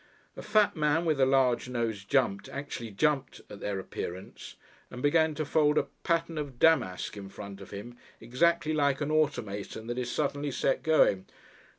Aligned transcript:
A 0.35 0.41
fat 0.41 0.75
man 0.75 1.05
with 1.05 1.19
a 1.21 1.27
large 1.27 1.69
nose 1.69 2.03
jumped 2.03 2.49
actually 2.49 2.89
jumped 2.89 3.41
at 3.51 3.59
their 3.59 3.77
appearance, 3.77 4.55
and 4.89 4.99
began 5.03 5.35
to 5.35 5.45
fold 5.45 5.77
a 5.77 5.83
pattern 6.01 6.39
of 6.39 6.57
damask 6.57 7.15
in 7.15 7.29
front 7.29 7.61
of 7.61 7.69
him 7.69 7.95
exactly 8.19 8.73
like 8.73 8.99
an 9.01 9.11
automaton 9.11 9.85
that 9.85 9.99
is 9.99 10.11
suddenly 10.11 10.49
set 10.49 10.81
going. 10.81 11.27